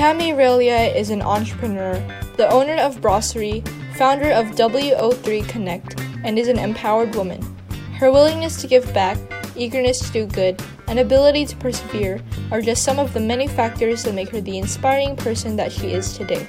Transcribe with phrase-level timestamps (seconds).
[0.00, 1.92] Tammi Relyea is an entrepreneur,
[2.38, 3.62] the owner of Brasserie,
[3.96, 7.42] founder of WO3 Connect, and is an empowered woman.
[7.98, 9.18] Her willingness to give back,
[9.56, 10.58] eagerness to do good,
[10.88, 12.18] and ability to persevere
[12.50, 15.92] are just some of the many factors that make her the inspiring person that she
[15.92, 16.48] is today.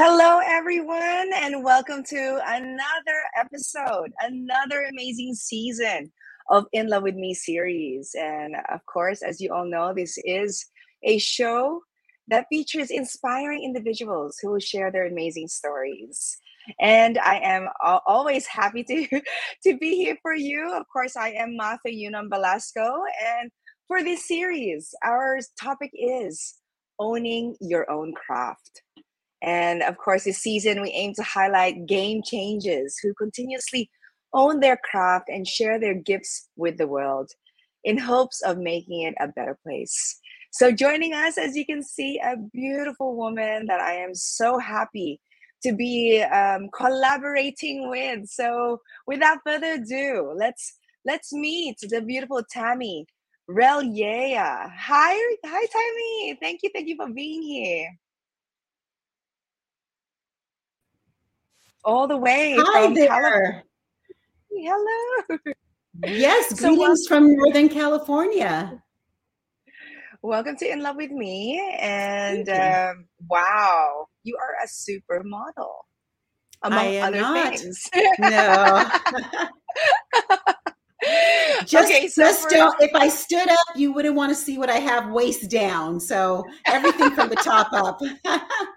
[0.00, 6.12] Hello, everyone, and welcome to another episode, another amazing season
[6.48, 8.14] of In Love with Me series.
[8.16, 10.64] And of course, as you all know, this is
[11.02, 11.82] a show
[12.28, 16.38] that features inspiring individuals who will share their amazing stories.
[16.78, 17.68] And I am
[18.06, 19.20] always happy to,
[19.64, 20.74] to be here for you.
[20.76, 23.02] Of course, I am Martha Yunam Belasco.
[23.40, 23.50] And
[23.88, 26.54] for this series, our topic is
[27.00, 28.82] owning your own craft.
[29.42, 33.90] And of course, this season we aim to highlight game changers who continuously
[34.32, 37.30] own their craft and share their gifts with the world
[37.84, 40.20] in hopes of making it a better place.
[40.50, 45.20] So, joining us, as you can see, a beautiful woman that I am so happy
[45.62, 48.28] to be um, collaborating with.
[48.28, 53.06] So, without further ado, let's let's meet the beautiful Tammi
[53.48, 54.70] Relyea.
[54.74, 56.38] Hi, hi, Tammi.
[56.40, 57.90] Thank you, thank you for being here.
[61.88, 63.08] All the way Hi from there.
[63.08, 63.64] California.
[64.52, 65.38] Hello.
[66.04, 68.82] Yes, so greetings from Northern California.
[70.20, 71.58] Welcome to In Love with Me.
[71.80, 75.70] And um, wow, you are a supermodel,
[76.62, 77.56] among other not.
[77.56, 77.88] things.
[78.18, 78.84] No.
[81.64, 82.78] just, okay, so just don't.
[82.82, 86.00] If I stood up, you wouldn't want to see what I have waist down.
[86.00, 87.98] So everything from the top up.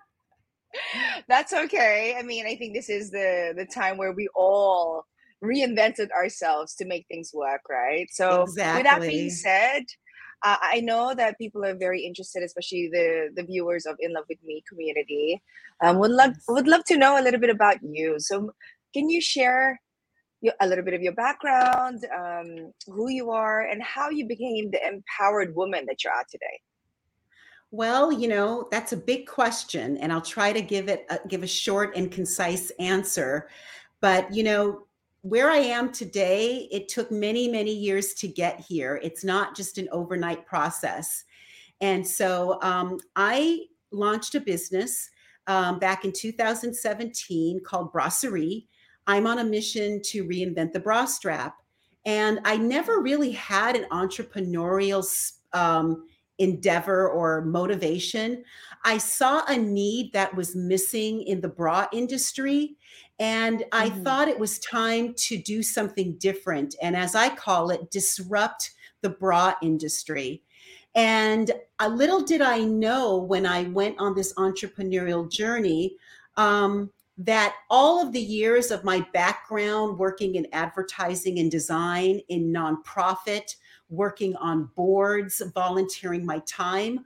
[1.27, 2.15] That's okay.
[2.17, 5.05] I mean, I think this is the the time where we all
[5.43, 8.07] reinvented ourselves to make things work, right?
[8.11, 8.79] So, exactly.
[8.79, 9.83] with that being said,
[10.43, 14.25] uh, I know that people are very interested, especially the the viewers of In Love
[14.29, 15.41] with Me community.
[15.83, 18.15] Um, would love would love to know a little bit about you.
[18.19, 18.51] So,
[18.93, 19.79] can you share
[20.59, 24.85] a little bit of your background, um, who you are, and how you became the
[24.85, 26.59] empowered woman that you are today?
[27.71, 31.41] Well, you know, that's a big question, and I'll try to give it a, give
[31.41, 33.47] a short and concise answer.
[34.01, 34.87] But you know,
[35.21, 38.99] where I am today, it took many, many years to get here.
[39.03, 41.23] It's not just an overnight process.
[41.79, 45.09] And so um, I launched a business
[45.47, 48.67] um, back in 2017 called Brasserie.
[49.07, 51.55] I'm on a mission to reinvent the bra strap.
[52.05, 55.05] And I never really had an entrepreneurial
[55.53, 56.07] um,
[56.41, 58.43] endeavor or motivation.
[58.83, 62.75] I saw a need that was missing in the bra industry.
[63.19, 64.03] And I mm-hmm.
[64.03, 66.75] thought it was time to do something different.
[66.81, 70.41] And as I call it, disrupt the bra industry.
[70.95, 75.95] And a little did I know when I went on this entrepreneurial journey
[76.35, 82.51] um, that all of the years of my background working in advertising and design in
[82.51, 83.55] nonprofit,
[83.91, 87.05] working on boards, volunteering my time.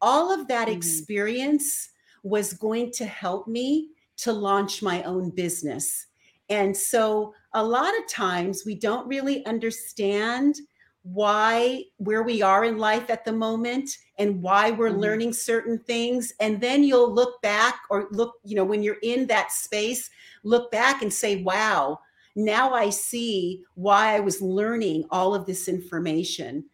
[0.00, 0.76] All of that mm-hmm.
[0.76, 1.90] experience
[2.24, 6.06] was going to help me to launch my own business.
[6.48, 10.56] And so a lot of times we don't really understand
[11.04, 15.00] why where we are in life at the moment and why we're mm-hmm.
[15.00, 19.26] learning certain things and then you'll look back or look you know when you're in
[19.26, 20.08] that space
[20.44, 21.98] look back and say wow
[22.34, 26.64] now I see why I was learning all of this information.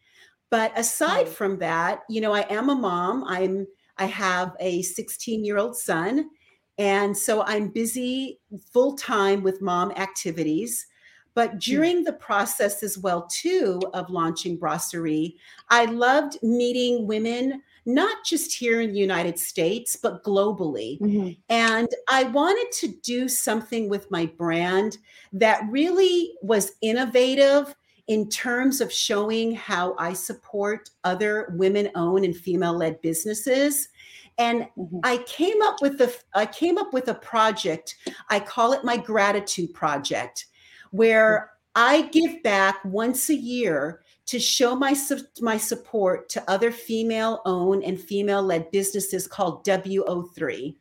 [0.50, 3.24] But aside from that, you know, I am a mom.
[3.24, 3.66] I'm
[3.98, 6.30] I have a 16 year old son.
[6.78, 8.40] And so I'm busy
[8.72, 10.86] full time with mom activities.
[11.34, 11.58] But hmm.
[11.58, 15.36] during the process as well, too, of launching Brasserie,
[15.70, 21.00] I loved meeting women not just here in the United States, but globally.
[21.00, 21.30] Mm-hmm.
[21.48, 24.98] And I wanted to do something with my brand
[25.32, 27.74] that really was innovative
[28.08, 33.88] in terms of showing how I support other women owned and female led businesses.
[34.36, 34.98] And mm-hmm.
[35.02, 37.96] I came up with a I came up with a project.
[38.28, 40.44] I call it my gratitude project,
[40.90, 44.94] where I give back once a year to show my,
[45.40, 50.76] my support to other female owned and female led businesses called WO3.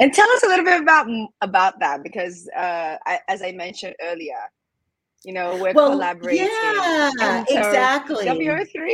[0.00, 1.06] And tell us a little bit about
[1.40, 4.38] about that because, uh, I, as I mentioned earlier,
[5.24, 6.46] you know, we're well, collaborating.
[6.46, 7.10] Yeah,
[7.48, 8.24] so exactly.
[8.24, 8.86] WO3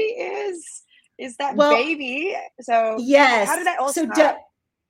[0.49, 0.83] is
[1.19, 2.35] is that well, baby.
[2.63, 3.49] So yes.
[3.49, 4.39] How did that all so start?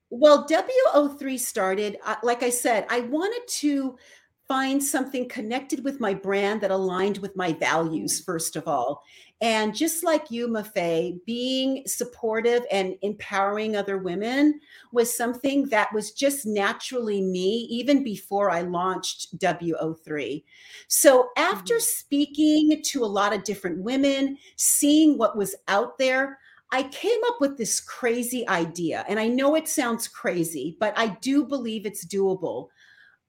[0.08, 3.99] well, WO3 started, uh, like I said, I wanted to
[4.46, 8.25] find something connected with my brand that aligned with my values, mm.
[8.25, 9.02] first of all.
[9.41, 14.61] And just like you, Mafe, being supportive and empowering other women
[14.93, 20.44] was something that was just naturally me, even before I launched WO3.
[20.88, 21.82] So after mm-hmm.
[21.82, 26.38] speaking to a lot of different women, seeing what was out there,
[26.70, 29.05] I came up with this crazy idea.
[29.08, 32.69] And I know it sounds crazy, but I do believe it's doable.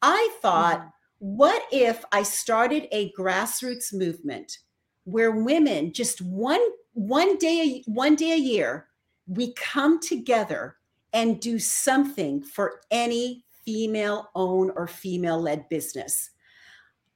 [0.02, 0.90] I thought, mm-hmm.
[1.20, 4.60] What if I started a grassroots movement?
[5.06, 6.62] where women just one
[6.94, 8.88] one day one day a year
[9.28, 10.76] we come together
[11.14, 16.32] and do something for any female owned or female led business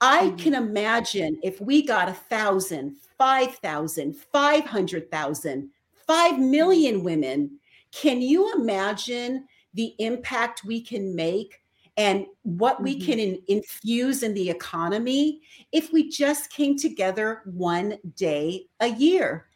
[0.01, 0.37] i mm-hmm.
[0.37, 5.69] can imagine if we got a thousand five thousand five hundred thousand
[6.07, 7.59] five million women
[7.91, 11.61] can you imagine the impact we can make
[11.99, 12.85] and what mm-hmm.
[12.85, 15.41] we can in, infuse in the economy
[15.73, 19.47] if we just came together one day a year.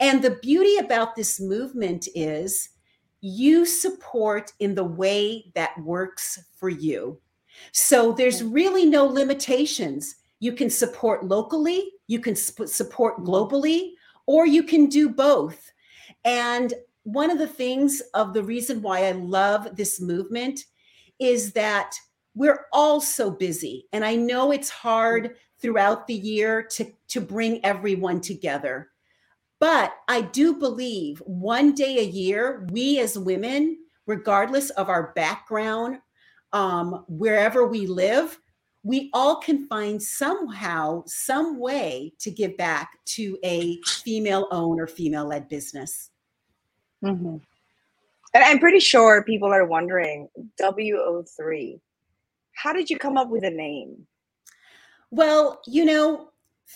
[0.00, 2.70] And the beauty about this movement is
[3.20, 7.20] you support in the way that works for you.
[7.72, 10.16] So there's really no limitations.
[10.38, 13.28] You can support locally, you can sp- support mm-hmm.
[13.28, 13.90] globally,
[14.26, 15.70] or you can do both.
[16.24, 20.64] And one of the things of the reason why I love this movement
[21.20, 21.94] is that
[22.34, 23.86] we're all so busy.
[23.92, 28.88] And I know it's hard throughout the year to, to bring everyone together.
[29.58, 33.76] But I do believe one day a year, we as women,
[34.06, 35.98] regardless of our background,
[36.52, 38.38] um, wherever we live,
[38.82, 44.86] we all can find somehow, some way to give back to a female owned or
[44.86, 46.10] female led business.
[47.04, 47.36] Mm-hmm.
[48.34, 50.28] And I'm pretty sure people are wondering
[50.60, 51.80] WO3.
[52.54, 54.06] How did you come up with a name?
[55.10, 56.30] Well, you know,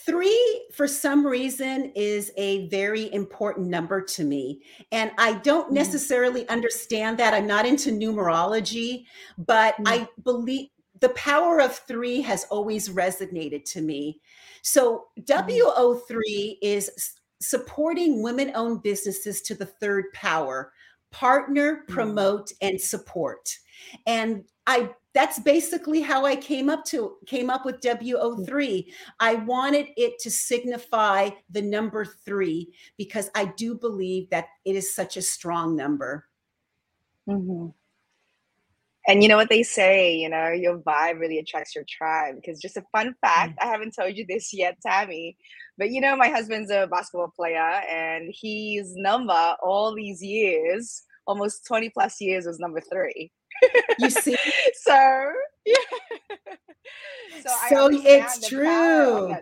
[0.05, 4.63] three for some reason is a very important number to me.
[4.91, 5.75] And I don't mm.
[5.75, 7.35] necessarily understand that.
[7.35, 9.05] I'm not into numerology,
[9.39, 9.85] but mm.
[9.87, 10.69] I believe
[11.01, 14.21] the power of three has always resonated to me.
[14.63, 15.27] So, mm.
[15.27, 20.73] WO3 is supporting women owned businesses to the third power
[21.15, 21.95] partner, mm.
[21.95, 23.57] promote, and support.
[24.07, 28.87] And I that's basically how I came up to came up with WO3.
[29.21, 32.69] I wanted it to signify the number 3
[32.99, 36.27] because I do believe that it is such a strong number.
[37.29, 37.69] Mm-hmm.
[39.07, 42.37] And you know what they say, you know, your vibe really attracts your tribe.
[42.37, 43.69] Because just a fun fact, mm-hmm.
[43.69, 45.37] I haven't told you this yet, Tammi,
[45.77, 51.67] but you know, my husband's a basketball player and his number all these years almost
[51.67, 53.31] 20 plus years was number three.
[53.99, 54.37] You see?
[54.75, 55.33] so
[55.67, 55.75] yeah.
[57.43, 59.35] So, so it's true.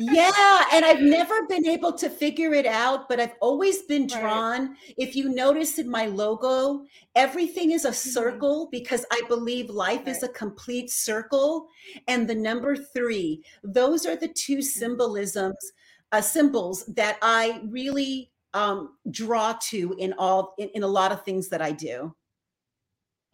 [0.00, 4.68] yeah, and I've never been able to figure it out, but I've always been drawn.
[4.68, 4.94] Right.
[4.96, 8.10] If you notice in my logo, everything is a mm-hmm.
[8.10, 10.08] circle because I believe life right.
[10.08, 11.68] is a complete circle.
[12.08, 14.62] And the number three, those are the two mm-hmm.
[14.62, 15.72] symbolisms,
[16.10, 21.24] uh, symbols that I really um, draw to in all in, in, a lot of
[21.24, 22.14] things that I do.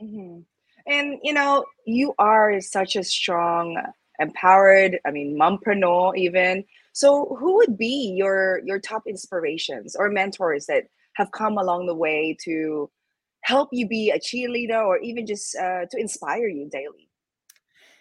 [0.00, 0.40] Mm-hmm.
[0.88, 3.80] And you know, you are such a strong,
[4.18, 4.98] empowered.
[5.06, 6.64] I mean, mompreneur even.
[6.92, 11.94] So, who would be your your top inspirations or mentors that have come along the
[11.94, 12.90] way to
[13.42, 17.08] help you be a cheerleader or even just uh, to inspire you daily?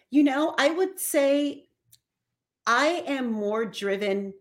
[0.10, 1.66] You know, I would say
[2.66, 4.34] I am more driven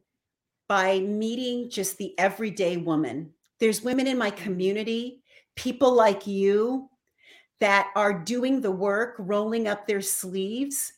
[0.68, 3.32] by meeting just the everyday woman.
[3.60, 5.22] There's women in my community,
[5.54, 6.88] people like you
[7.60, 10.92] that are doing the work, rolling up their sleeves,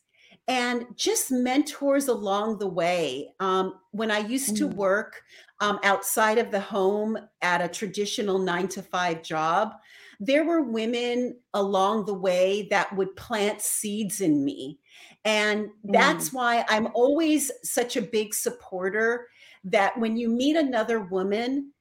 [0.48, 3.28] and just mentors along the way.
[3.38, 4.74] Um, when I used to mm.
[4.74, 5.22] work
[5.60, 9.74] um, outside of the home at a traditional nine to five job,
[10.20, 14.78] there were women along the way that would plant seeds in me.
[15.24, 16.34] And that's mm.
[16.34, 19.28] why I'm always such a big supporter
[19.64, 21.72] that when you meet another woman,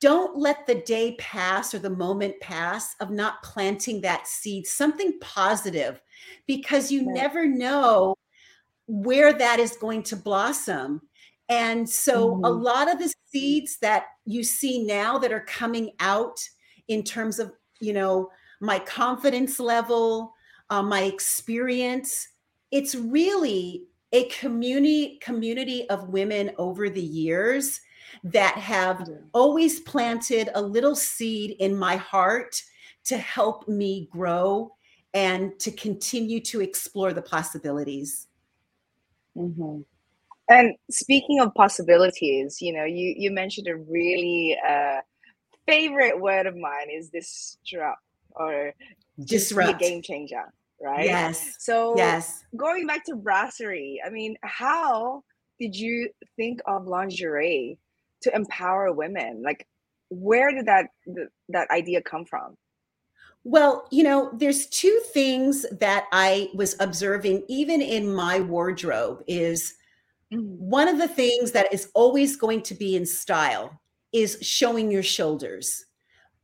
[0.00, 5.18] don't let the day pass or the moment pass of not planting that seed, something
[5.20, 6.00] positive,
[6.46, 7.14] because you right.
[7.14, 8.14] never know
[8.86, 11.00] where that is going to blossom.
[11.48, 12.44] And so, mm-hmm.
[12.44, 16.38] a lot of the seeds that you see now that are coming out
[16.88, 20.34] in terms of, you know, my confidence level,
[20.70, 22.28] uh, my experience,
[22.70, 27.80] it's really a community community of women over the years
[28.24, 32.62] that have always planted a little seed in my heart
[33.04, 34.70] to help me grow
[35.14, 38.26] and to continue to explore the possibilities.
[39.36, 39.80] Mm-hmm.
[40.50, 45.00] And speaking of possibilities, you know, you you mentioned a really uh,
[45.66, 48.00] favorite word of mine is this disrupt
[48.32, 48.72] or
[49.24, 50.44] disrupt a game changer,
[50.80, 51.04] right?
[51.04, 51.56] Yes.
[51.58, 55.22] So yes, going back to brasserie, I mean, how
[55.60, 57.78] did you think of lingerie
[58.22, 59.42] to empower women?
[59.42, 59.66] Like,
[60.10, 60.86] where did that
[61.48, 62.56] that idea come from?
[63.44, 69.74] Well, you know, there's two things that I was observing even in my wardrobe is
[70.32, 70.44] mm-hmm.
[70.44, 73.80] one of the things that is always going to be in style
[74.12, 75.84] is showing your shoulders.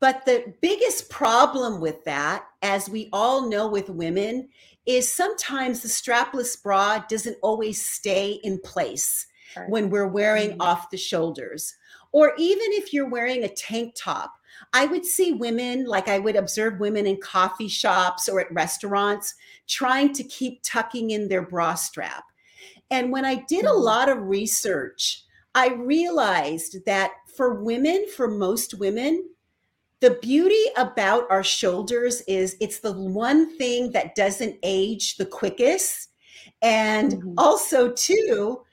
[0.00, 4.48] But the biggest problem with that, as we all know with women,
[4.86, 9.68] is sometimes the strapless bra doesn't always stay in place right.
[9.68, 10.62] when we're wearing mm-hmm.
[10.62, 11.74] off the shoulders.
[12.12, 14.34] Or even if you're wearing a tank top,
[14.72, 19.34] I would see women, like I would observe women in coffee shops or at restaurants,
[19.66, 22.24] trying to keep tucking in their bra strap.
[22.90, 23.82] And when I did a mm-hmm.
[23.82, 29.28] lot of research, I realized that for women, for most women,
[30.00, 36.10] the beauty about our shoulders is it's the one thing that doesn't age the quickest.
[36.60, 37.34] And mm-hmm.
[37.38, 38.63] also, too,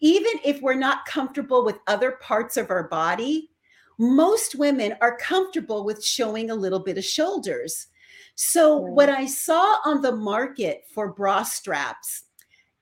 [0.00, 3.50] even if we're not comfortable with other parts of our body,
[3.98, 7.88] most women are comfortable with showing a little bit of shoulders.
[8.34, 8.92] So, right.
[8.92, 12.24] what I saw on the market for bra straps,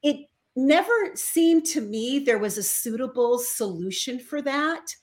[0.03, 0.27] it
[0.57, 4.95] never seemed to me there was a suitable solution for that.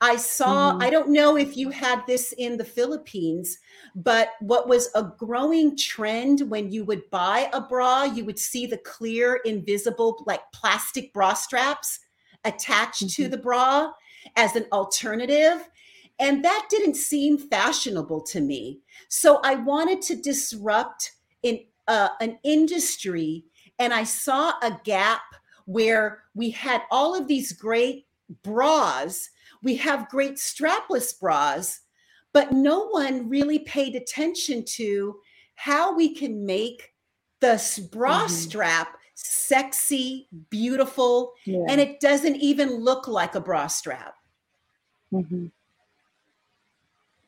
[0.00, 0.82] I saw, mm-hmm.
[0.82, 3.58] I don't know if you had this in the Philippines,
[3.94, 8.66] but what was a growing trend when you would buy a bra, you would see
[8.66, 12.00] the clear, invisible, like plastic bra straps
[12.44, 13.22] attached mm-hmm.
[13.22, 13.92] to the bra
[14.36, 15.68] as an alternative.
[16.18, 18.80] And that didn't seem fashionable to me.
[19.08, 23.44] So I wanted to disrupt in, uh, an industry
[23.78, 25.22] and I saw a gap
[25.66, 28.06] where we had all of these great
[28.42, 29.30] bras.
[29.64, 31.80] We have great strapless bras,
[32.32, 35.16] but no one really paid attention to
[35.56, 36.92] how we can make
[37.40, 38.28] the bra mm-hmm.
[38.28, 41.64] strap sexy, beautiful, yeah.
[41.68, 44.14] and it doesn't even look like a bra strap.
[45.12, 45.46] Mm-hmm.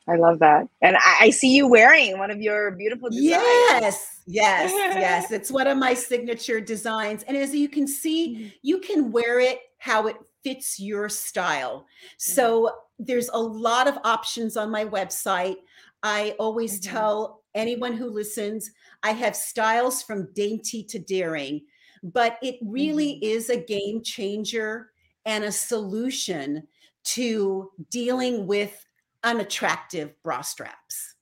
[0.09, 0.69] I love that.
[0.83, 3.25] And I, I, see you wearing one of your beautiful designs.
[3.25, 5.31] Yes, yes, yes.
[5.33, 7.25] It's one of my signature designs.
[7.25, 8.49] And as you can see, mm-hmm.
[8.63, 10.17] you can wear it how it
[10.47, 11.87] fits your style.
[12.19, 15.57] So there's a lot of options on my website.
[16.05, 16.95] I always mm-hmm.
[16.95, 18.71] tell anyone who listens,
[19.03, 21.63] I have styles from dainty to daring,
[22.05, 23.25] but it really mm-hmm.
[23.25, 24.93] is a game changer
[25.25, 26.69] and a solution
[27.07, 28.87] to dealing with
[29.25, 31.17] unattractive bra straps.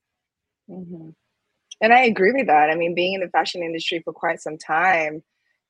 [0.69, 1.11] Mm-hmm.
[1.81, 2.69] And I agree with that.
[2.69, 5.23] I mean, being in the fashion industry for quite some time,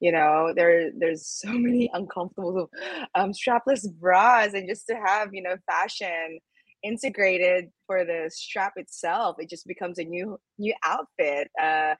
[0.04, 2.68] you know, there there's so many uncomfortable
[3.14, 6.38] um, strapless bras, and just to have you know fashion
[6.82, 11.48] integrated for the strap itself, it just becomes a new new outfit.
[11.60, 11.94] Uh,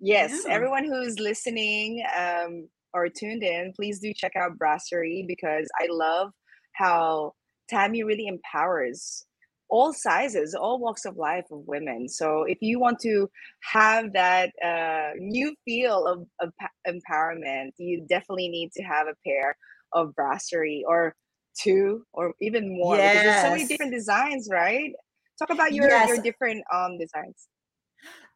[0.00, 0.52] yes, yeah.
[0.52, 6.30] everyone who's listening um, or tuned in, please do check out Brasserie because I love
[6.72, 7.34] how
[7.70, 9.26] Tammi really empowers
[9.68, 12.08] all sizes, all walks of life of women.
[12.08, 13.28] So if you want to
[13.72, 16.52] have that uh, new feel of, of
[16.86, 19.56] empowerment, you definitely need to have a pair
[19.92, 21.14] of brasserie or
[21.60, 23.12] two or even more yes.
[23.12, 24.92] because there's so many different designs, right?
[25.38, 26.08] Talk about your yes.
[26.08, 27.48] your different um designs.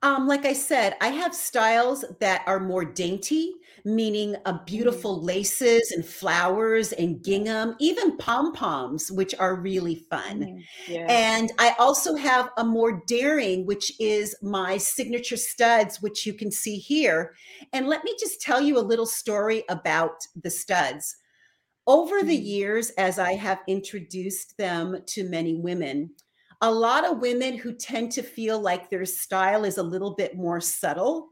[0.03, 4.67] Um, like I said, I have styles that are more dainty, meaning a mm.
[4.67, 10.41] beautiful laces and flowers and gingham, even pom poms, which are really fun.
[10.41, 11.07] Mm, yeah.
[11.09, 16.53] And I also have a more daring, which is my signature studs, which you can
[16.53, 17.35] see here.
[17.73, 21.17] And let me just tell you a little story about the studs.
[21.89, 22.45] Over the mm.
[22.45, 26.11] years, as I have introduced them to many women,
[26.61, 30.37] a lot of women who tend to feel like their style is a little bit
[30.37, 31.29] more subtle.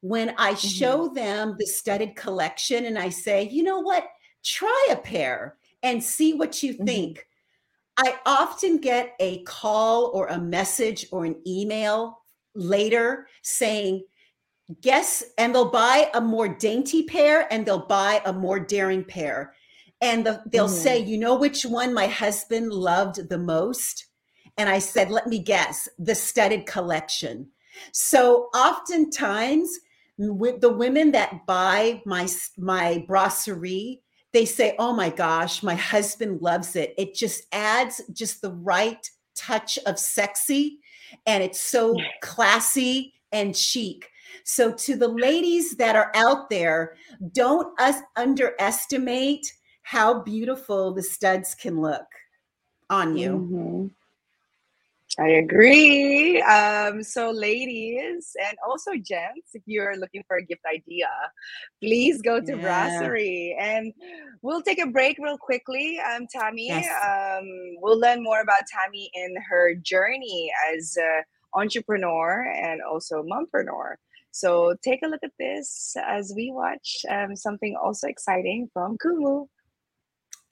[0.00, 0.68] When I mm-hmm.
[0.68, 4.04] show them the studded collection and I say, you know what,
[4.42, 6.84] try a pair and see what you mm-hmm.
[6.84, 7.26] think.
[7.98, 12.22] I often get a call or a message or an email
[12.54, 14.04] later saying,
[14.80, 19.54] guess, and they'll buy a more dainty pair and they'll buy a more daring pair.
[20.00, 20.74] And the, they'll mm-hmm.
[20.74, 24.06] say, you know which one my husband loved the most?
[24.56, 27.48] And I said, let me guess, the studded collection.
[27.92, 29.70] So oftentimes,
[30.20, 32.28] with the women that buy my
[32.58, 34.02] my brasserie
[34.32, 39.08] they say oh my gosh my husband loves it it just adds just the right
[39.34, 40.78] touch of sexy
[41.26, 44.10] and it's so classy and chic
[44.44, 46.96] so to the ladies that are out there
[47.32, 49.46] don't us underestimate
[49.82, 52.06] how beautiful the studs can look
[52.90, 53.86] on you Mm-hmm.
[55.18, 56.40] I agree.
[56.42, 61.08] Um, so, ladies and also gents, if you're looking for a gift idea,
[61.82, 62.62] please go to Yeah.
[62.62, 63.56] Brasserie.
[63.58, 63.92] And
[64.42, 65.98] we'll take a break real quickly.
[65.98, 66.86] Um, Tammi, Yes.
[67.04, 67.46] um,
[67.82, 71.24] we'll learn more about Tammi in her journey as an
[71.54, 73.96] entrepreneur and also mompreneur.
[74.30, 79.48] So, take a look at this as we watch um, something also exciting from Kumu.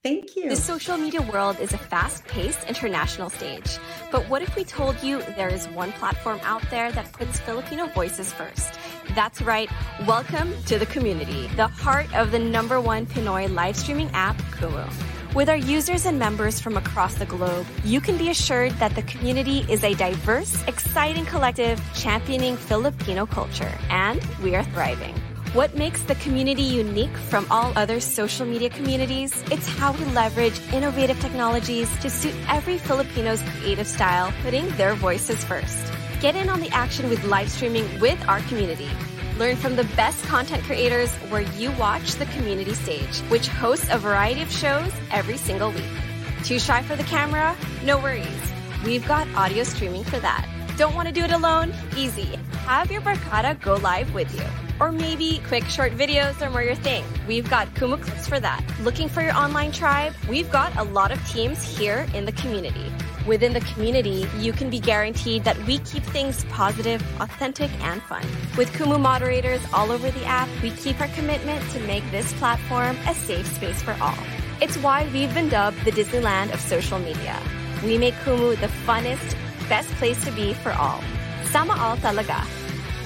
[0.02, 3.78] Thank you The social media world is a fast paced international stage.
[4.12, 7.86] But what if we told you there is one platform out there that puts Filipino
[7.88, 8.78] voices first?
[9.14, 9.68] That's right.
[10.06, 14.86] Welcome to the community, the heart of the number one Pinoy live streaming app, Kumu.
[15.34, 19.02] With our users and members from across the globe, you can be assured that the
[19.02, 25.14] community is a diverse, exciting collective championing Filipino culture, and we are thriving.
[25.54, 29.32] What makes the community unique from all other social media communities?
[29.50, 35.42] It's how we leverage innovative technologies to suit every Filipino's creative style, putting their voices
[35.44, 35.90] first.
[36.20, 38.90] Get in on the action with live streaming with our community.
[39.38, 43.96] Learn from the best content creators where you watch the community stage, which hosts a
[43.96, 45.94] variety of shows every single week.
[46.44, 47.56] Too shy for the camera?
[47.84, 48.52] No worries.
[48.84, 50.46] We've got audio streaming for that.
[50.76, 51.72] Don't want to do it alone?
[51.96, 52.36] Easy.
[52.66, 54.67] Have your Barkada go live with you.
[54.80, 57.04] Or maybe quick short videos are more your thing.
[57.26, 58.62] We've got Kumu Clips for that.
[58.80, 60.14] Looking for your online tribe?
[60.28, 62.92] We've got a lot of teams here in the community.
[63.26, 68.22] Within the community, you can be guaranteed that we keep things positive, authentic, and fun.
[68.56, 72.96] With Kumu moderators all over the app, we keep our commitment to make this platform
[73.06, 74.18] a safe space for all.
[74.60, 77.36] It's why we've been dubbed the Disneyland of social media.
[77.84, 79.36] We make Kumu the funnest,
[79.68, 81.02] best place to be for all.
[81.50, 82.46] Sama all talaga.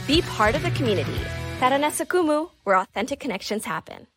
[0.06, 1.20] Be part of the community.
[1.62, 1.90] Tara na
[2.64, 4.09] where authentic connections happen.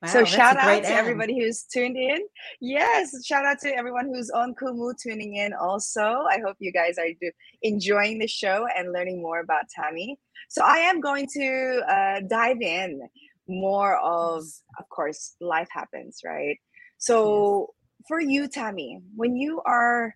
[0.00, 0.94] Wow, so shout out to ad.
[0.94, 2.20] everybody who's tuned in.
[2.60, 6.26] Yes, shout out to everyone who's on Kumu tuning in also.
[6.30, 10.16] I hope you guys are do- enjoying the show and learning more about Tammi.
[10.48, 13.00] So I am going to uh, dive in
[13.48, 14.44] more of,
[14.78, 16.56] of course, life happens, right?
[16.98, 17.74] So
[18.06, 20.14] for you, Tammi, when you are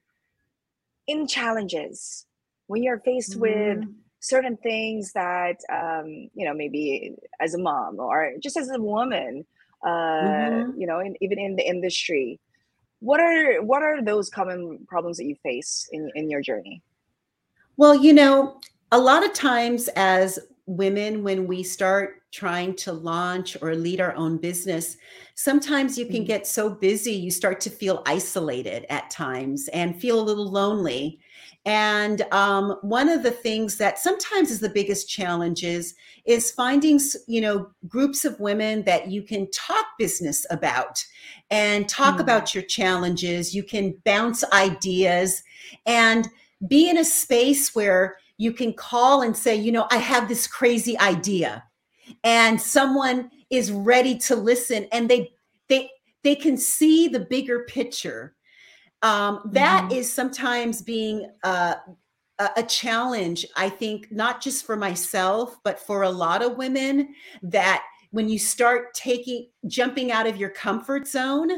[1.08, 2.26] in challenges,
[2.70, 4.02] when you're faced with Mhm.
[4.20, 9.46] certain things that um, you know maybe as a mom or just as a woman
[9.86, 10.80] uh, Mhm.
[10.80, 12.40] you know in, even in the industry
[13.00, 16.82] what are what are those common problems that you face in, in your journey
[17.76, 18.60] Well, you know,
[18.92, 24.14] a lot of times as women, when we start trying to launch or lead our
[24.14, 24.96] own business,
[25.34, 26.24] sometimes you can Mhm.
[26.24, 31.20] get so busy, you start to feel isolated at times and feel a little lonely.
[31.66, 35.94] And um, one of the things that sometimes is the biggest challenges is
[36.24, 41.04] is finding, you know, groups of women that you can talk business about
[41.50, 42.20] and talk Mm.
[42.20, 43.54] about your challenges.
[43.54, 45.42] You can bounce ideas
[45.86, 46.28] and
[46.66, 50.46] be in a space where you can call and say, you know, I have this
[50.46, 51.64] crazy idea,
[52.24, 55.32] and someone is ready to listen, and they
[55.68, 55.90] they
[56.22, 58.34] they can see the bigger picture.
[59.02, 59.96] Um, that Mhm.
[59.96, 61.76] is sometimes being uh,
[62.56, 63.46] a, challenge.
[63.56, 67.14] I think not just for myself, but for a lot of women.
[67.42, 67.82] That
[68.12, 71.50] when you start taking jumping out of your comfort zone,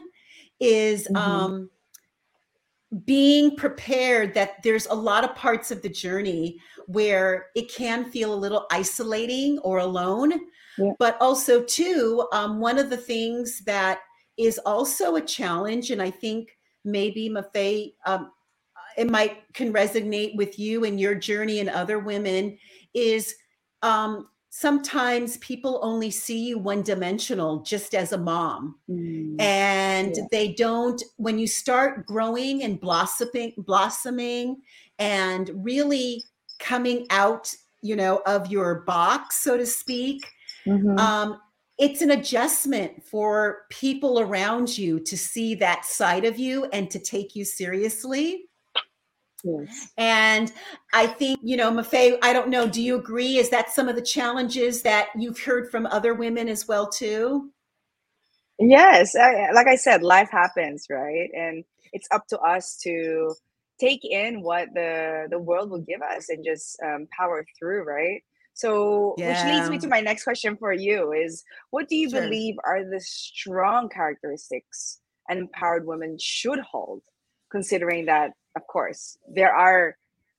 [0.61, 1.17] is Mhm.
[1.17, 1.71] um,
[3.05, 8.35] being prepared that there's a lot of parts of the journey where it can feel
[8.35, 10.33] a little isolating or alone
[10.79, 10.93] Yeah.
[10.99, 14.01] but also too um, one of the things that
[14.37, 18.33] is also a challenge and i think maybe Mafe, um,
[18.97, 22.59] it might can resonate with you and your journey and other women
[22.95, 23.35] is
[23.83, 28.77] um, sometimes people only see you one dimensional just as a mom
[29.39, 30.25] and Yeah.
[30.31, 34.61] they don't when you start growing and blossoming blossoming
[34.99, 36.23] and really
[36.59, 40.27] coming out you know of your box so to speak
[40.67, 40.99] Mhm.
[40.99, 41.41] um
[41.83, 47.01] it's an adjustment for people around you to see that side of you and to
[47.01, 48.45] take you seriously
[49.45, 49.89] Yes.
[49.97, 50.53] and
[50.93, 53.39] I think, you know, Mafe, I don't know, do you agree?
[53.39, 57.53] Is that some of the challenges that you've heard from other women as well, too?
[58.61, 61.31] Yes, I, like I said, life happens, right?
[61.37, 63.35] And it's up to us to
[63.81, 68.23] take in what the the world will give us and just um, power through right
[68.55, 72.21] so which leads me to my next question for you is what do you Sure.
[72.23, 77.03] believe are the strong characteristics an empowered woman should hold
[77.51, 79.97] considering that of course there are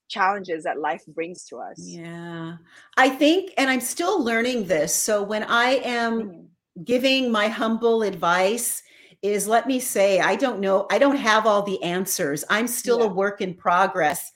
[0.09, 2.57] challenges that life brings to us Yeah.
[2.97, 4.93] I think, and I'm still learning this.
[4.93, 6.47] So when I am Mhm.
[6.83, 8.83] giving my humble advice,
[9.23, 12.43] is let me say, I don't know, I don't have all the answers.
[12.49, 14.32] I'm still a work in progress.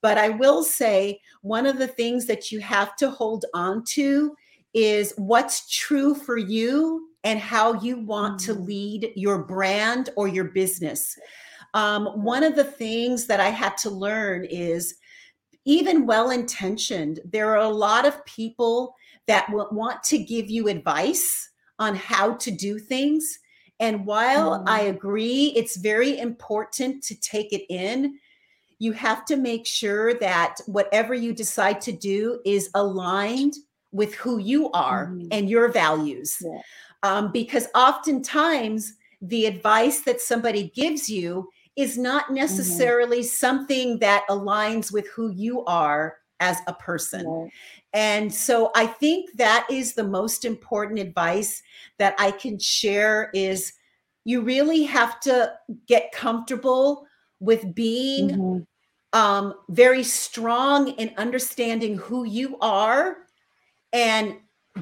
[0.00, 4.36] But I will say, one of the things that you have to hold on to
[4.74, 8.66] is what's true for you and how you want to Mhm.
[8.66, 11.18] lead your brand or your business.
[11.74, 14.94] Um, one of the things that I had to learn is
[15.64, 18.94] even well intentioned, there are a lot of people
[19.26, 23.38] that will want to give you advice on how to do things.
[23.78, 28.18] And while I agree, it's very important to take it in.
[28.78, 33.54] You have to make sure that whatever you decide to do is aligned
[33.92, 35.28] with who you are Mhm.
[35.30, 36.36] and your values.
[36.40, 36.60] Yeah.
[37.02, 44.92] Um, because oftentimes, the advice that somebody gives you is not necessarily something that aligns
[44.92, 47.26] with who you are as a person.
[47.26, 47.50] Right.
[47.92, 51.62] And so I think that is the most important advice
[51.98, 53.72] that I can share is
[54.24, 55.52] you really have to
[55.86, 57.07] get comfortable
[57.40, 58.66] with being Mhm.
[59.14, 63.26] um, very strong in understanding who you are
[63.92, 64.36] and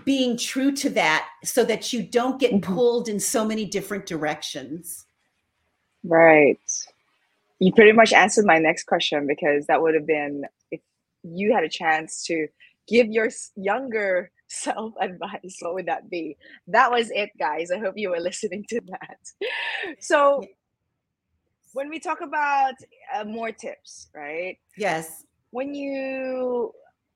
[0.05, 2.63] being true to that so that you don't get Mhm.
[2.63, 5.07] pulled in so many different directions.
[6.03, 6.61] Right.
[7.61, 10.81] You pretty much answered my next question because that would have been if
[11.23, 12.49] you had a chance to
[12.89, 16.37] give your younger self advice, what would that be?
[16.69, 17.71] That was it, guys.
[17.71, 19.19] I hope you were listening to that.
[20.01, 20.45] So.
[21.77, 22.75] When we talk about
[23.15, 24.57] uh, more tips, right?
[24.79, 25.25] Yes.
[25.51, 26.73] When you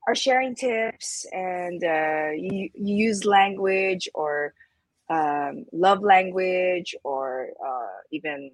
[0.07, 4.53] are sharing tips and uh, you, you use language or
[5.09, 8.51] um, love language or uh, even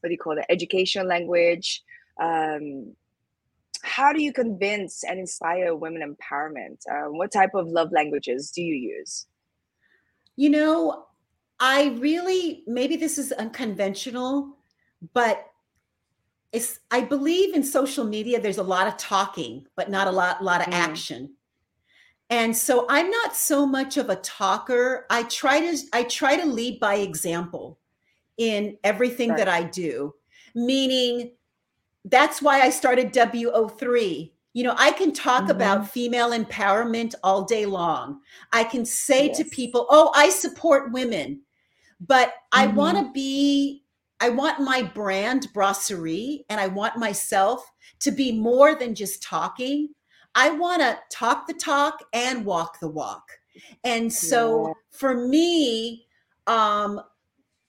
[0.00, 1.82] what do you call it education language
[2.20, 2.94] um,
[3.82, 8.62] how do you convince and inspire women empowerment um, what type of love languages do
[8.62, 9.26] you use
[10.36, 11.06] You know,
[11.60, 14.57] I really maybe this is unconventional,
[15.12, 15.46] but
[16.52, 20.42] it's I believe in social media there's a lot of talking, but not a lot
[20.42, 20.72] lot of Mm.
[20.74, 21.34] action.
[22.30, 25.06] And so I'm not so much of a talker.
[25.10, 27.78] I try to I try to lead by example
[28.38, 29.38] in everything Right.
[29.38, 30.14] that I do.
[30.54, 31.32] Meaning
[32.04, 34.32] that's why I started WO3.
[34.54, 35.50] You know, I can talk Mhm.
[35.50, 38.20] about female empowerment all day long.
[38.52, 41.42] I can say to people, "Oh, I support women."
[42.00, 42.74] But I Mhm.
[42.74, 43.84] want to be
[44.20, 49.90] I want my brand brasserie and I want myself to be more than just talking.
[50.34, 53.24] I want to talk the talk and walk the walk.
[53.84, 54.74] And so Yeah.
[54.90, 56.06] for me,
[56.46, 57.00] um,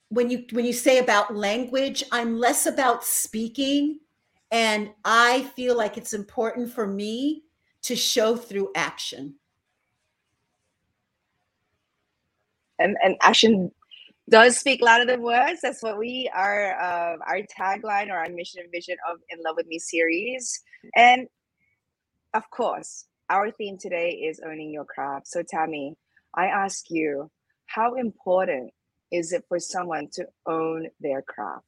[0.10, 4.00] when you when you say about language, I'm less about speaking,
[4.52, 7.44] and I feel like it's important for me
[7.84, 9.36] to show through action.
[12.80, 13.72] and and action
[14.30, 15.62] does speak louder than words.
[15.62, 19.56] That's what we are uh, our tagline or our mission and vision of in love
[19.58, 20.62] with me series.
[20.96, 21.28] And
[22.34, 25.28] of course our theme today is owning your craft.
[25.28, 25.96] So tammi
[26.36, 27.30] i ask you
[27.65, 28.72] how important
[29.12, 31.65] is it for someone to own their craft?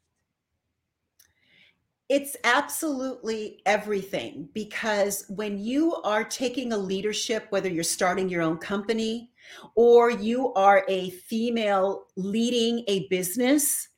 [2.10, 8.58] It's absolutely everything because when you are taking a leadership, whether you're starting your own
[8.58, 9.31] company
[9.75, 13.89] or you are a female leading a business,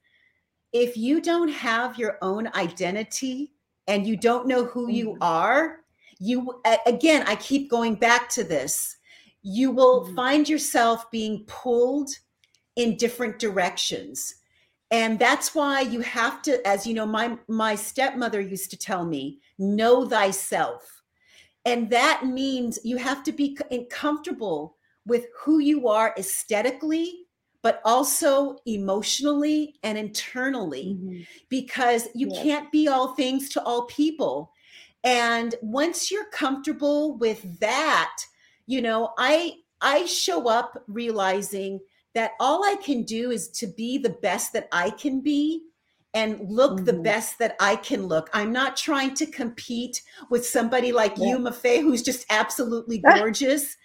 [0.72, 3.54] if you don't have your own identity
[3.88, 5.18] and you don't know who you Mhm.
[5.22, 5.84] are,
[6.20, 8.98] you again, I keep going back to this.
[9.42, 10.16] You will Mhm.
[10.16, 12.10] find yourself being pulled
[12.76, 14.36] in different directions
[14.94, 19.06] and that's why you have to as you know my my stepmother used to tell
[19.06, 21.02] me know thyself
[21.66, 23.58] and that means you have to be
[23.90, 27.20] comfortable with who you are aesthetically
[27.62, 31.22] but also emotionally and internally mm-hmm.
[31.50, 32.44] because you Yes.
[32.44, 34.52] can't be all things to all people
[35.04, 38.16] and once you're comfortable with that
[38.68, 41.80] you know i i show up realizing
[42.14, 45.64] that all i can do is to be the best that i can be
[46.14, 47.04] and look the Mhm.
[47.04, 51.30] best that i can look i'm not trying to compete with somebody like Yeah.
[51.30, 53.76] you Mafe, who's just absolutely gorgeous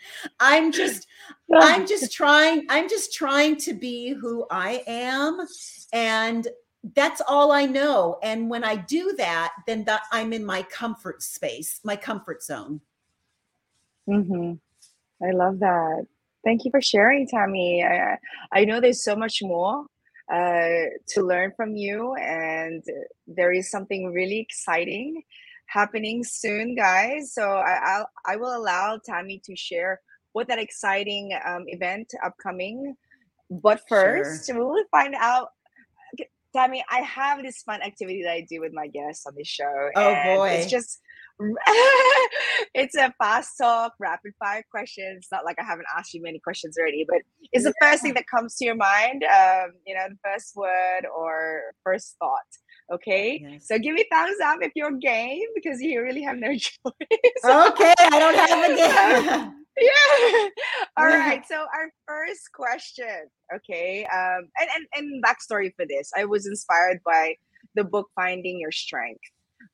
[0.40, 1.06] i'm just
[1.52, 5.46] i'm just trying i'm just trying to be who i am
[5.92, 6.48] and
[6.94, 8.18] that's all I know.
[8.22, 12.80] And when I do that, then that I'm in my comfort space, my comfort zone.
[14.08, 14.54] Mm-hmm.
[15.26, 16.06] I love that.
[16.44, 17.84] Thank you for sharing, Tammi.
[17.84, 18.16] I,
[18.52, 19.86] I know there's so much more
[20.32, 22.82] uh, to learn from you, and
[23.26, 25.22] there is something really exciting
[25.66, 27.34] happening soon, guys.
[27.34, 30.00] So I, I'll I will allow Tammi to share
[30.32, 32.94] what that exciting um, event upcoming.
[33.50, 34.58] But first, sure.
[34.58, 35.48] we'll find out
[36.54, 39.90] Tammi, I have this fun activity that I do with my guests on this show.
[39.94, 40.48] Oh boy.
[40.50, 40.98] It's just
[42.74, 45.18] it's a fast talk, rapid fire questions.
[45.18, 47.18] It's not like I haven't asked you many questions already, but
[47.52, 47.70] it's yeah.
[47.70, 49.24] the first thing that comes to your mind.
[49.24, 52.38] Um, you know, the first word or first thought.
[52.92, 53.40] Okay.
[53.42, 53.68] Yes.
[53.68, 56.74] So give me thumbs up if you're game because you really have no choice.
[57.44, 58.76] okay, I don't have a
[59.38, 59.54] game.
[59.78, 60.48] yeah.
[60.96, 61.42] All right.
[61.46, 63.28] So our first question.
[63.54, 64.04] Okay.
[64.06, 66.10] Um, and, and and backstory for this.
[66.16, 67.36] I was inspired by
[67.74, 69.20] the book Finding Your Strength.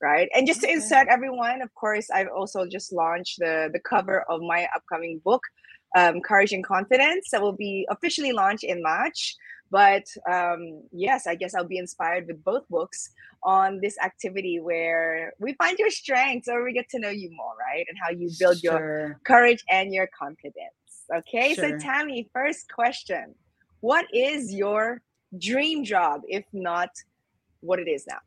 [0.01, 0.29] Right.
[0.35, 4.41] And just to insert everyone, of course, I've also just launched the the cover of
[4.41, 5.43] my upcoming book,
[5.97, 9.37] um, Courage and Confidence, that will be officially launched in March.
[9.71, 13.11] But um, yes, I guess I'll be inspired with both books
[13.43, 17.55] on this activity where we find your strengths or we get to know you more,
[17.59, 17.85] right?
[17.89, 18.73] And how you build sure.
[18.73, 20.85] your courage and your confidence.
[21.15, 21.71] Okay, sure.
[21.71, 23.35] so Tammi, first question
[23.81, 25.03] What is your
[25.39, 26.91] dream job, if not
[27.61, 28.21] what it is now?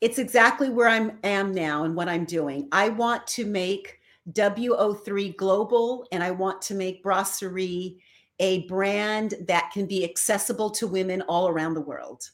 [0.00, 2.68] It's exactly where I am now and what I'm doing.
[2.72, 4.00] I want to make
[4.32, 7.98] WO3 global and I want to make Brasserie
[8.38, 12.30] a brand that can be accessible to women all around the world.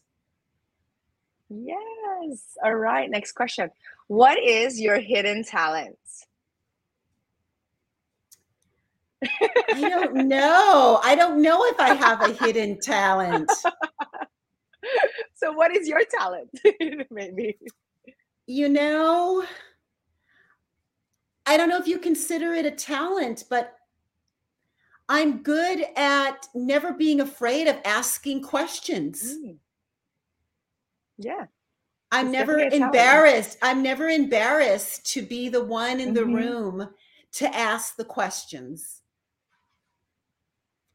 [1.49, 2.57] Yes.
[2.65, 3.11] All right.
[3.11, 3.71] Next question.
[4.07, 5.99] What is your hidden talent?
[9.23, 11.01] I don't know.
[11.03, 13.51] I don't know if I have a hidden talent.
[15.37, 16.51] So, what is your talent?
[17.11, 17.59] Maybe.
[18.47, 19.45] You know,
[21.45, 23.75] I don't know if you consider it a talent, but
[25.09, 29.37] I'm good at never being afraid of asking questions.
[29.39, 29.57] Mm.
[31.19, 31.47] Yeah.
[32.11, 33.59] I'm never embarrassed.
[33.63, 36.15] I'm never embarrassed to be the one in mm-hmm.
[36.15, 36.89] the room
[37.33, 39.03] to ask the questions.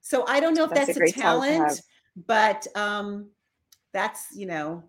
[0.02, 1.82] So I don't know if that's, that's a, a talent,
[2.16, 3.30] but um
[3.94, 4.84] that's, you know,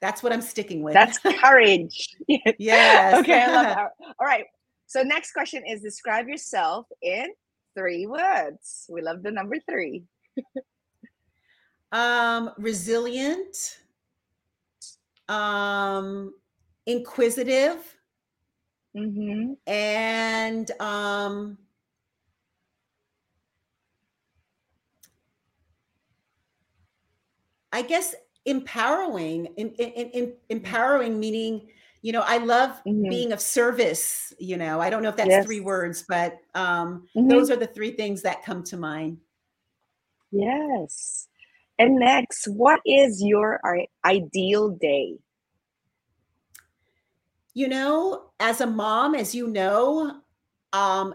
[0.00, 0.94] that's what I'm sticking with.
[0.94, 2.16] That's courage.
[2.58, 3.20] yes.
[3.20, 3.90] okay, I love that.
[4.20, 4.44] All right.
[4.86, 7.28] So next question is describe yourself in
[7.74, 8.86] three words.
[8.88, 10.04] We love the number three.
[11.92, 13.78] um, resilient,
[15.28, 16.34] um,
[16.86, 17.96] inquisitive,
[18.96, 19.54] mm-hmm.
[19.66, 21.58] and um,
[27.74, 28.14] I guess
[28.46, 29.46] empowering.
[29.56, 31.68] In, in, in, empowering meaning
[32.04, 33.08] you know i love mm-hmm.
[33.08, 35.44] being of service you know i don't know if that's yes.
[35.44, 37.28] three words but um, mm-hmm.
[37.28, 39.16] those are the three things that come to mind
[40.30, 41.28] yes
[41.78, 43.58] and next what is your
[44.04, 45.16] ideal day
[47.54, 50.20] you know as a mom as you know
[50.74, 51.14] um,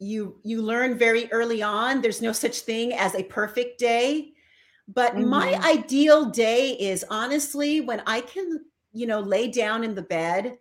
[0.00, 4.33] you you learn very early on there's no such thing as a perfect day
[4.86, 5.28] but mm-hmm.
[5.28, 8.60] my ideal day is honestly when i can
[8.94, 10.56] you know, lay down in the bed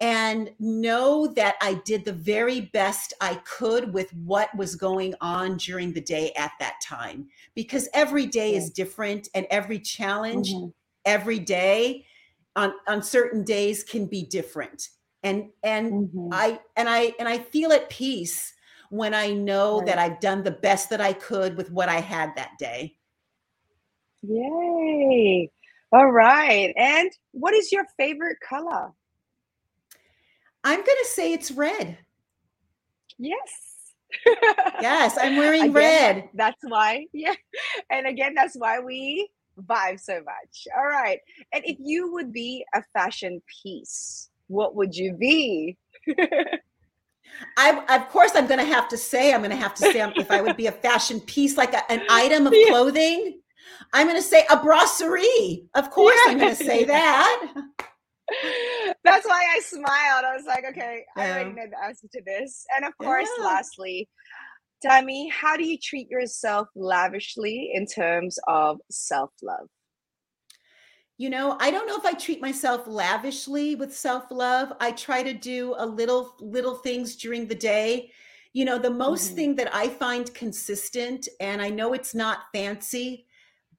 [0.00, 5.56] and know that I did the very best I could with what was going on
[5.56, 7.28] during the day at that time.
[7.54, 10.68] Because every day is different and every challenge mm-hmm.
[11.04, 12.06] every day
[12.54, 14.88] on, on certain days can be different.
[15.22, 16.28] And and mm-hmm.
[16.32, 18.54] I and I and I feel at peace
[18.88, 19.86] when I know right.
[19.86, 22.96] that I've done the best that I could with what I had that day.
[24.22, 25.50] Yay.
[25.92, 26.72] All right.
[26.76, 28.92] And what is your favorite color?
[30.62, 31.98] I'm going to say it's red.
[33.18, 33.92] Yes.
[34.80, 36.28] yes, I'm wearing again, red.
[36.34, 37.06] That's why.
[37.12, 37.34] Yeah.
[37.90, 39.28] And again, that's why we
[39.60, 40.68] vibe so much.
[40.76, 41.18] All right.
[41.52, 45.76] And if you would be a fashion piece, what would you be?
[47.56, 50.00] I, of course, I'm going to have to say, I'm going to have to say,
[50.16, 53.40] if I would be a fashion piece, like a, an item of clothing,
[53.92, 55.64] I'm going to say a brasserie.
[55.74, 56.32] Of course, yeah.
[56.32, 57.52] I'm going to say that.
[59.04, 60.24] That's why I smiled.
[60.24, 61.22] I was like, okay, yeah.
[61.22, 62.64] I already know the answer to this.
[62.76, 63.44] And of course, yeah.
[63.44, 64.08] lastly,
[64.82, 69.68] Tammi, how do you treat yourself lavishly in terms of self love?
[71.18, 74.72] You know, I don't know if I treat myself lavishly with self love.
[74.80, 78.10] I try to do a little, little things during the day.
[78.52, 79.36] You know, the most mm-hmm.
[79.36, 83.26] thing that I find consistent, and I know it's not fancy,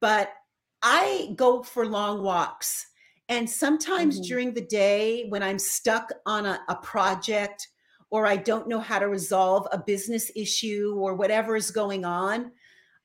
[0.01, 0.33] but
[0.81, 2.87] I go for long walks.
[3.29, 4.27] And sometimes Mhm.
[4.27, 7.69] during the day, when I'm stuck on a, a project
[8.09, 12.51] or I don't know how to resolve a business issue or whatever is going on,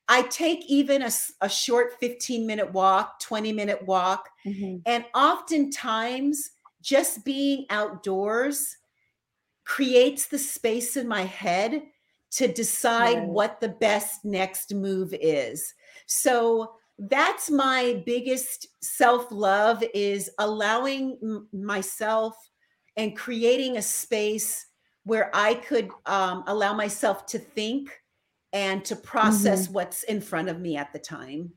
[0.09, 4.31] I take even a short 15 minute walk, 20 minute walk.
[4.45, 4.87] Mhm.
[4.87, 6.51] And oftentimes,
[6.83, 8.77] just being outdoors
[9.65, 11.83] creates the space in my head
[12.31, 15.75] to decide what the best next move is.
[16.07, 22.35] So that's my biggest self-love is allowing m- myself
[22.97, 24.67] and creating a space
[25.05, 27.91] where I could um, allow myself to think
[28.53, 31.53] and to process what's in front of me at the time.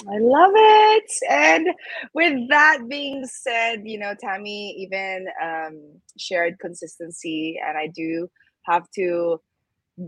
[0.00, 1.10] I love it.
[1.30, 1.68] And
[2.12, 8.28] with that being said, you know, Tammi even um, shared consistency, and I do
[8.64, 9.40] have to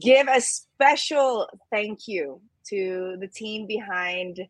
[0.00, 4.40] give a special thank you to the team behind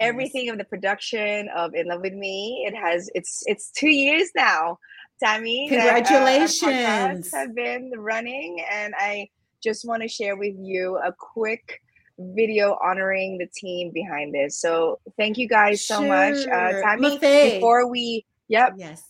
[0.00, 2.64] everything of the production of In Love with Me.
[2.66, 4.78] It has it's it's two years now,
[5.22, 5.68] Tammi.
[5.70, 7.32] that, uh, Congratulations.
[7.32, 9.28] have been running, and I
[9.62, 11.80] just want to share with you a quick
[12.18, 14.60] video honoring the team behind this.
[14.60, 17.18] So thank you guys so much, uh, Tammi.
[17.18, 17.54] Mafe.
[17.54, 19.02] Before we, yep, Yes.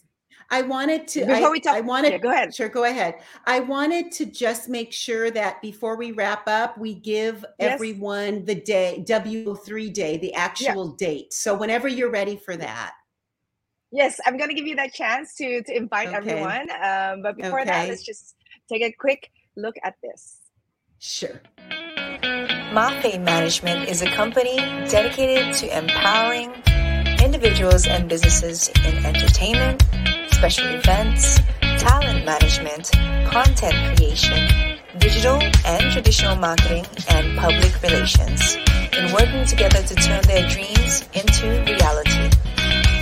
[0.50, 2.54] I wanted to Before I, we talk- I wanted yeah, go ahead.
[2.54, 3.16] Sure, go ahead.
[3.46, 7.74] I wanted to just make sure that before we wrap up, we give Yes.
[7.74, 11.32] everyone the day W3 day, the actual date.
[11.34, 12.92] So whenever you're ready for that.
[13.90, 16.16] Yes, I'm gonna give you that chance to to invite Okay.
[16.16, 16.70] everyone.
[16.82, 18.34] Um, but before that, let's just
[18.70, 20.38] take a quick look at this.
[20.98, 21.40] Sure.
[22.72, 24.56] Mafe Management is a company
[24.88, 26.52] dedicated to empowering
[27.22, 29.82] individuals and businesses in entertainment,
[30.38, 31.40] special events,
[31.82, 32.92] talent management,
[33.26, 38.54] content creation, digital and traditional marketing, and public relations
[38.96, 42.30] in working together to turn their dreams into reality.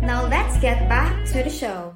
[0.00, 1.94] Now let's get back to the show.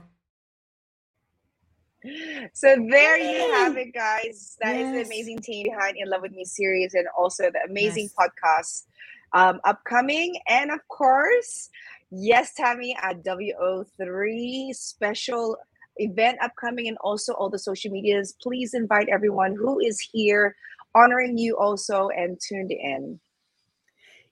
[2.53, 4.57] So there you have it, guys.
[4.61, 8.09] That is the amazing team behind In Love with Me series, and also the amazing
[8.09, 8.15] Yes.
[8.19, 8.87] podcast
[9.33, 10.37] um, upcoming.
[10.49, 11.69] And of course,
[12.11, 15.57] yes, Tammi at WO3 special
[15.97, 18.35] event upcoming, and also all the social medias.
[18.43, 20.57] Please invite everyone who is here,
[20.95, 23.21] honoring you also, and tuned in.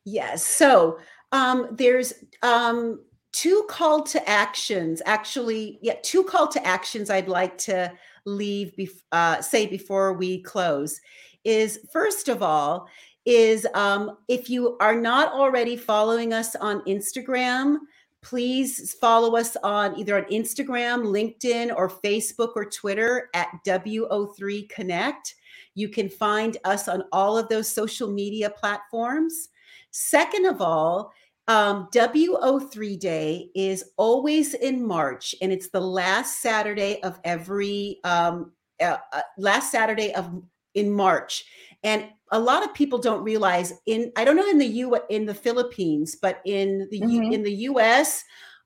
[0.05, 0.43] Yes.
[0.45, 0.99] So
[1.33, 3.01] um, there's um,
[3.33, 5.03] two call to actions.
[5.07, 7.93] Actually, yeah, two call to actions I'd like to
[8.25, 8.73] leave,
[9.13, 11.01] uh, say before we close.
[11.45, 12.89] Is first of all,
[13.25, 17.77] is um, if you are not already following us on Instagram,
[18.23, 25.35] please follow us on either on Instagram, LinkedIn, or Facebook or Twitter at WO3 Connect.
[25.75, 29.51] You can find us on all of those social media platforms.
[29.91, 31.13] Second of all,
[31.49, 38.53] um, WO3 Day is always in March, and it's the last Saturday of every um,
[38.81, 40.31] uh, uh, last Saturday of
[40.75, 41.45] in March.
[41.83, 45.25] And a lot of people don't realize in I don't know in the U in
[45.25, 47.33] the Philippines, but in the U, Mhm.
[47.33, 48.23] in the U.S.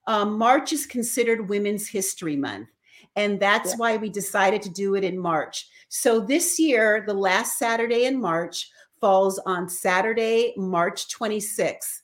[0.08, 2.68] Um, March is considered Women's History Month,
[3.14, 3.76] and that's Yeah.
[3.76, 5.68] why we decided to do it in March.
[5.88, 8.68] So this year, the last Saturday in March
[9.00, 12.01] falls on Saturday, March 26th.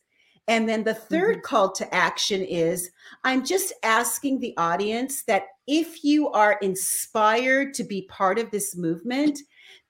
[0.49, 1.41] And then the 3rd mm-hmm.
[1.43, 2.91] call to action is
[3.23, 8.75] I'm just asking the audience that if you are inspired to be part of this
[8.75, 9.39] movement,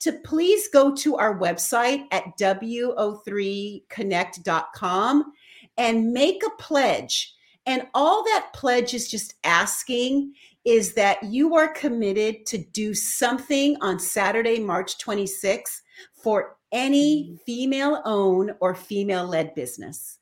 [0.00, 5.32] to please go to our website at wo3connect.com
[5.76, 7.34] and make a pledge.
[7.66, 10.32] And all that pledge is just asking
[10.64, 15.82] is that you are committed to do something on Saturday, March 26th
[16.12, 17.36] for any mm-hmm.
[17.46, 20.17] female owned or female led business.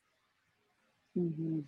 [1.17, 1.65] Mhm.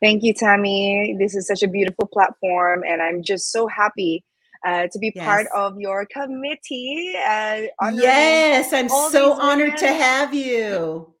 [0.00, 1.16] Thank you, Tammi.
[1.18, 4.24] This is such a beautiful platform, and I'm just so happy
[4.66, 7.14] uh, to be part of your committee.
[7.16, 11.14] Uh, Yes, I'm so honored to have you.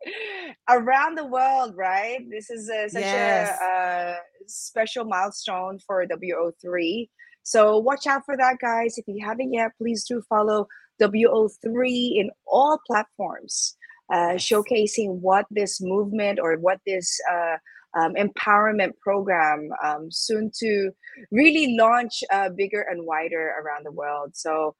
[0.68, 2.20] around the world, right?
[2.30, 3.58] This is a, such Yes.
[3.60, 4.16] a uh,
[4.46, 7.08] special milestone for WO3.
[7.42, 8.98] So watch out for that, guys.
[8.98, 10.66] If you haven't yet, please do follow
[11.00, 13.76] WO3 in all platforms,
[14.12, 17.56] uh, showcasing what this movement or what this uh,
[17.98, 20.90] um, empowerment program um, soon to
[21.30, 24.32] really launch uh, bigger and wider around the world.
[24.34, 24.74] So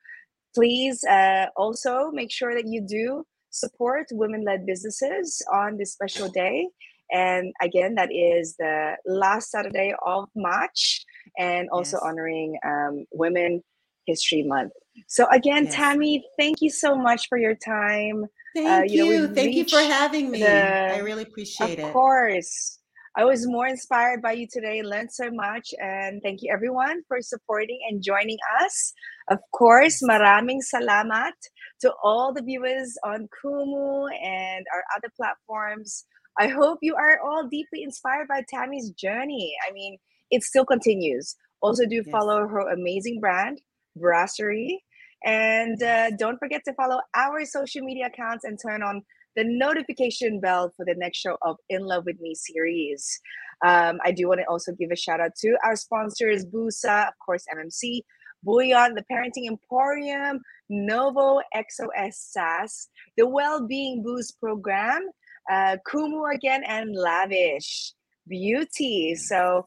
[0.54, 6.28] please uh, also make sure that you do support women led businesses on this special
[6.28, 6.68] day.
[7.10, 11.04] And again, that is the last Saturday of March
[11.38, 12.02] and also Yes.
[12.02, 13.62] honoring um, Women
[14.06, 14.72] History Month.
[15.06, 15.74] So, again, Yes.
[15.74, 18.26] Tammi, thank you so much for your time.
[18.66, 19.20] Uh, thank you you.
[19.26, 20.40] we've Thank you for having me.
[20.42, 21.84] the- I really appreciate of it.
[21.86, 22.78] Of course.
[23.16, 27.18] I was more inspired by you today, learned so much, and thank you everyone for
[27.20, 28.92] supporting and joining us.
[29.28, 31.34] Of course, maraming salamat
[31.80, 36.06] to all the viewers on Kumu and our other platforms.
[36.38, 39.52] I hope you are all deeply inspired by Tammi's journey.
[39.68, 39.98] I mean,
[40.30, 41.34] it still continues.
[41.60, 42.12] Also, do Yes.
[42.14, 43.60] follow her amazing brand,
[43.96, 44.78] Brasserie.
[45.24, 49.02] And uh, don't forget to follow our social media accounts and turn on
[49.36, 53.20] the notification bell for the next show of In Love with Me series.
[53.64, 57.14] Um, I do want to also give a shout out to our sponsors, Busa, of
[57.24, 58.02] course, MMC,
[58.42, 65.08] Bouillon, the Parenting Emporium, Novo, XOS SAS, the Well-Being Boost Program,
[65.50, 67.92] uh, Kumu again, and Lavish
[68.28, 69.14] Beauty.
[69.14, 69.66] So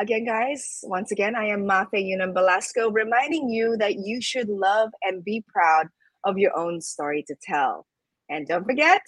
[0.00, 4.90] again, guys, once again, I am Mafe Yunam Belasco, reminding you that you should love
[5.02, 5.86] and be proud
[6.24, 7.86] of your own story to tell.
[8.28, 9.02] And don't forget,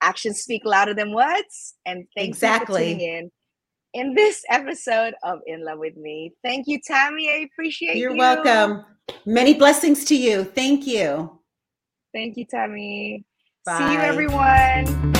[0.00, 1.74] actions speak louder than words.
[1.84, 2.94] And thank you Exactly.
[2.94, 3.30] for tuning in
[3.92, 6.32] in this episode of In Love with Me.
[6.44, 7.28] Thank you, Tammi.
[7.28, 8.18] I appreciate You're you.
[8.18, 8.84] welcome.
[9.26, 10.44] Many blessings to you.
[10.44, 11.40] Thank you.
[12.14, 13.24] Thank you, Tammi.
[13.66, 13.92] See Bye.
[13.92, 15.19] you, everyone.